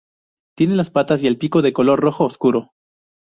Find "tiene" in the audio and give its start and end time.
0.57-0.73